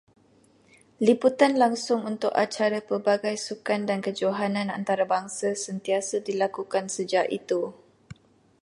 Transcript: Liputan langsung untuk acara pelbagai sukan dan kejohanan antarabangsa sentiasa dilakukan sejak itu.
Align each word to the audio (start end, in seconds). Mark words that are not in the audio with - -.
Liputan 1.07 1.53
langsung 1.63 1.99
untuk 2.11 2.31
acara 2.45 2.79
pelbagai 2.87 3.35
sukan 3.47 3.81
dan 3.89 3.99
kejohanan 4.07 4.67
antarabangsa 4.77 5.49
sentiasa 5.65 6.15
dilakukan 6.27 6.85
sejak 6.95 7.25
itu. 7.39 7.61